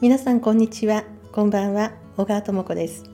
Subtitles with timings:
[0.00, 1.04] 皆さんこんにちは。
[1.30, 1.92] こんばんは。
[2.16, 3.04] 小川智子です。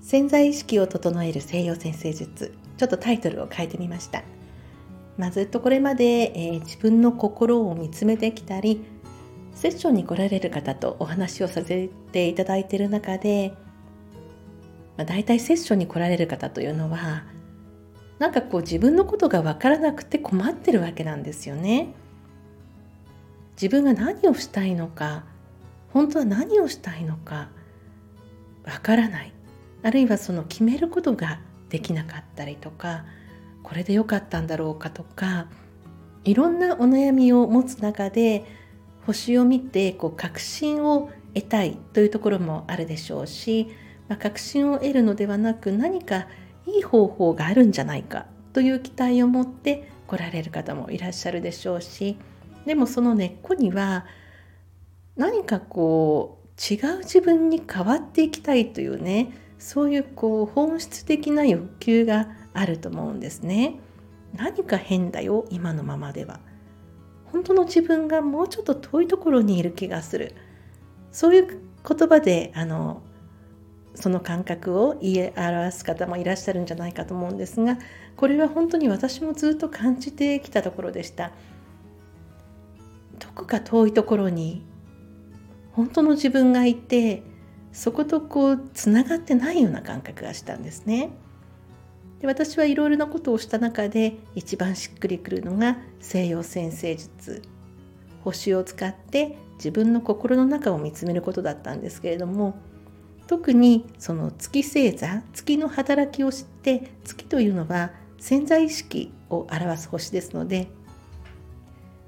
[0.00, 2.54] 潜在意識を整える西洋先生術。
[2.78, 4.22] ちょっとタイトルを変えてみました。
[5.18, 8.82] まあ、ずっとこれまで、えー、自分の心を見つめてきたり
[9.52, 13.52] セッションに来られる方とお話をさせていただいている中で、
[14.96, 17.24] まあ、大体セッションに来られる方というのは
[18.18, 21.92] なんかこう自分のことが分からなくて困ってるわけなんですよね。
[23.56, 25.26] 自分が何をしたいのか
[25.92, 27.48] 本当は何をしたいのか
[28.64, 29.32] わからない。
[29.82, 33.04] あるいはその決めることができなかったりとか
[33.62, 35.46] これでよかったんだろうかとか
[36.24, 38.44] いろんなお悩みを持つ中で
[39.06, 43.68] 星を見てこう確信を得たいというところもあるでしょうし、
[44.08, 46.26] まあ、確信を得るのではなく何か
[46.66, 52.16] いい方法があるんじゃないかという期待を持って来られる方もいらっしゃるでしょうし
[52.66, 54.04] でもその根っこには
[55.16, 63.76] 何かこう違う自分に変わっていきたいというねそういうこう本質的な欲求があると思うんですね。
[64.34, 66.40] 何か変だよ今のままでは。
[67.26, 70.34] 本当の自分がもうちょっと遠いところにいる気がする。
[71.12, 73.02] そういう言葉であの
[73.94, 77.78] その感覚を言い表す方もいらっしゃるんじゃないかと思うんですが
[78.16, 81.32] これは本当に私もずっと感じてきたところでした
[83.18, 84.64] どこか遠いところに
[85.72, 87.22] 本当の自分がいて
[87.72, 91.10] そことこうつながってないような感覚がしたんですね。
[92.20, 97.42] で私はいろいろなことをした中で一番しっくりくるのが西洋先生術
[98.22, 102.54] 星を使って自分の心の中を見つめることだったんですけれども
[103.26, 110.68] 特にその月星座月の働きを知って月というのは潜在意識を表す星ですので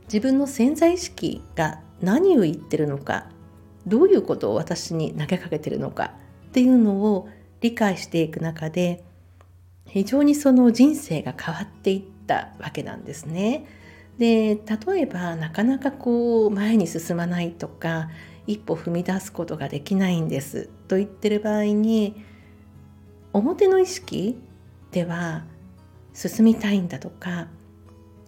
[0.04, 3.26] 自分の潜在意識が何を言ってるのか
[3.86, 6.14] どういうことを私に投げかけてるのか
[6.48, 7.28] っていうのを
[7.60, 9.04] 理解していく中で
[9.86, 13.66] 非常にその人生が変わっていったわけなんですね。
[14.18, 18.10] で例えばなかなかこう前に進まないとか
[18.46, 22.22] 一歩踏み出すことができないんですと言ってる場合に
[23.32, 24.38] 表の意識
[24.92, 25.44] では
[26.12, 27.48] 進みたいんだとか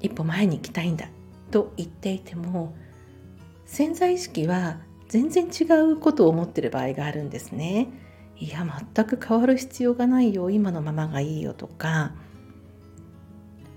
[0.00, 1.08] 一歩前に行きたいんだ
[1.52, 2.74] と言っていても
[3.64, 4.78] 潜在意識は
[5.08, 7.88] 全然違うことを思ってる場合があるんですね。
[8.38, 12.12] いや全く変わる必要がないよ今のままがいいよとか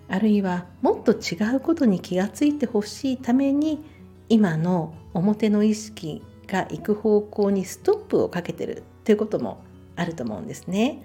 [0.10, 3.82] あるいはもっと違うことに気がついてほしいために
[4.28, 9.64] 今の表の意識が行く方向にストップをかけてるっていうことも
[9.96, 11.04] あると思うんですね。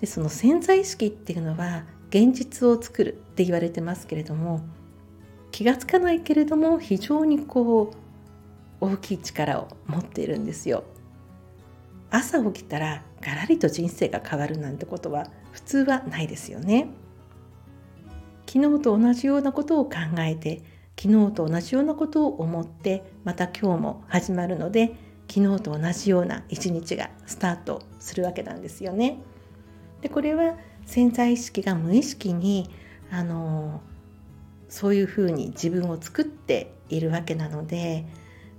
[0.00, 4.62] でその潜在意識っていうのは現実を作るって言われてますけれども
[5.52, 7.96] 気がつかないけれども非常にこう
[8.80, 10.84] 大きい力を持っているんですよ。
[12.10, 16.88] 朝起きたらガラリと人生が変わるなんてことは普通はないですよね。
[18.46, 20.62] 昨日と同じようなことを考えて
[21.00, 24.96] 昨日と同じようなことを思ってまた今日も始まるので
[25.28, 29.18] 昨日と同じような一日がスタートするわけなんですよね。
[30.00, 32.68] でこれは潜在意識が無意識に
[33.12, 33.80] あの
[34.68, 38.06] そういうふうに自分を作っているわけなので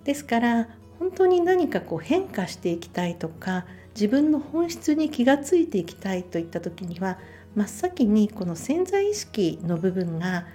[0.04, 0.68] ですから
[1.00, 7.18] 本当に何かこう変化していきたいとか自分の本質に気がついていきたいといった時には
[7.56, 10.46] 真っ先にこの潜在意識の部分が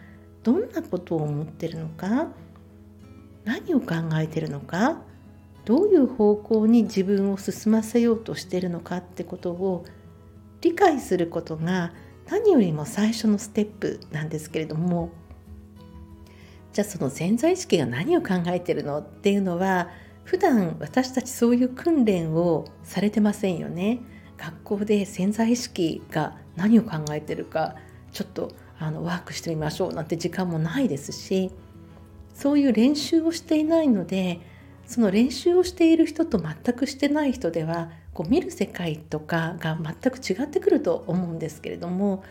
[0.42, 2.28] どんなことを思ってるのか
[3.44, 5.02] 何を考えてるのか
[5.64, 9.84] どういう方向に自分を進ませようとしてるのかってことを
[10.60, 11.92] 理解することが
[12.28, 15.10] 何よりも最初のステップなんですけれども
[16.76, 19.88] じゃあその潜在意識が何を考えてるのっていうのは
[20.24, 24.00] 普段私たちそういう訓練をされてませんよね。
[24.36, 27.76] 学校で潜在意識が何を考えてるか
[28.12, 31.50] ちょっとあのワークしてみましょうなんて時間もないですし
[32.34, 34.40] そういう練習をしていないので
[34.86, 42.22] その練習をしている人と全くしてない人ではこう見る世界とかが全く違ってくると思うんですけれども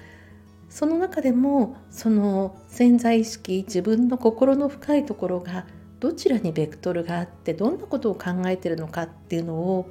[0.69, 5.65] その中でもその潜在意識自分の心の深いところが
[5.99, 9.89] どちらにベクトルがあってどんなことを考えてるのかっていうのを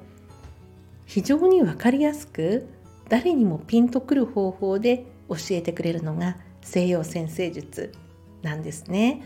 [1.07, 2.69] 非常に分かりやすく
[3.09, 7.93] 誰にもピンとくる方法で教えてくれるのが西洋先生術
[8.43, 9.23] なんですね。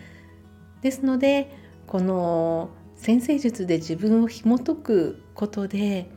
[0.82, 1.50] ですので
[1.86, 6.10] この先生術で自分を紐解くことで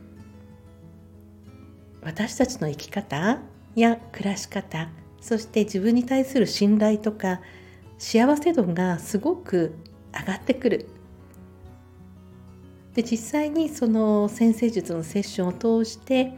[2.02, 3.40] 私たちの生き方
[3.74, 4.88] や暮らし方
[5.22, 7.40] そして自分に対する信頼とか
[7.96, 9.74] 幸せ度がすごく
[10.12, 10.88] 上がってくる。
[12.94, 15.52] で実際にその先生術のセッションを
[15.84, 16.36] 通して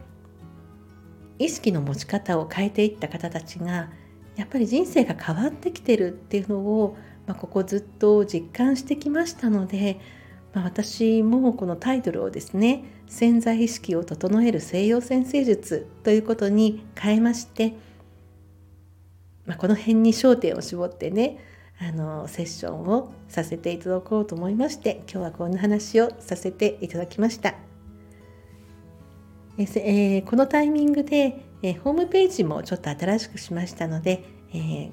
[1.37, 3.89] 意識の持ち方を変えていった方たちが
[4.37, 6.95] やっぱり人生が変わってきてるっていうのを、
[7.27, 9.99] まあ、ここずっと実感してきましたので、
[10.53, 17.75] まあ、私もこのタイトルをですね潜在意識を整える西洋先生術ということに変えまして、
[19.45, 21.37] まあ、この辺に焦点を絞ってね
[21.79, 27.55] あのセッションをさせていただこうと思いまして今日はこんな話をさせていただきました。
[29.57, 34.91] えー、このタイミングで、えー、ホームページもちょっと新しくしましたので、えー、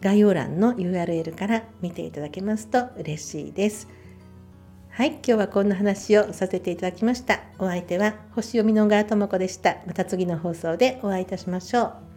[0.00, 3.88] 概要欄の URL から見ていただけますと嬉しいです。
[4.90, 7.40] はい、今日はこんな話をさせていただきました。
[7.58, 9.78] お相手は星読みの小川智子でした。
[9.86, 12.07] また次の放送でお会いいたしましょう。